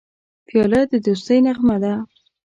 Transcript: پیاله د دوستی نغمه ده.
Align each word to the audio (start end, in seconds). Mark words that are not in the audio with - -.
پیاله 0.47 0.81
د 0.91 0.93
دوستی 1.05 1.37
نغمه 1.45 1.77
ده. 1.83 1.93